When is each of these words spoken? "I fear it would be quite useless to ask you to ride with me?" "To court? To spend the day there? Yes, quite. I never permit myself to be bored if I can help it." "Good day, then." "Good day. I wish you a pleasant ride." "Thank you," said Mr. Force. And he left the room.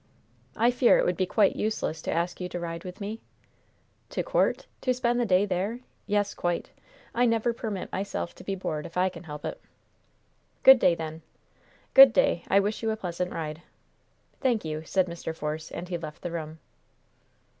"I 0.55 0.71
fear 0.71 0.97
it 0.97 1.05
would 1.05 1.15
be 1.15 1.27
quite 1.27 1.55
useless 1.55 2.01
to 2.01 2.11
ask 2.11 2.41
you 2.41 2.49
to 2.49 2.59
ride 2.59 2.83
with 2.83 2.99
me?" 2.99 3.21
"To 4.09 4.23
court? 4.23 4.65
To 4.81 4.95
spend 4.95 5.19
the 5.19 5.27
day 5.27 5.45
there? 5.45 5.81
Yes, 6.07 6.33
quite. 6.33 6.71
I 7.13 7.27
never 7.27 7.53
permit 7.53 7.91
myself 7.91 8.33
to 8.33 8.43
be 8.43 8.55
bored 8.55 8.87
if 8.87 8.97
I 8.97 9.09
can 9.09 9.25
help 9.25 9.45
it." 9.45 9.61
"Good 10.63 10.79
day, 10.79 10.95
then." 10.95 11.21
"Good 11.93 12.13
day. 12.13 12.43
I 12.47 12.59
wish 12.59 12.81
you 12.81 12.89
a 12.89 12.95
pleasant 12.97 13.31
ride." 13.31 13.61
"Thank 14.39 14.65
you," 14.65 14.81
said 14.85 15.05
Mr. 15.05 15.35
Force. 15.35 15.69
And 15.69 15.87
he 15.89 15.99
left 15.99 16.23
the 16.23 16.31
room. 16.31 16.57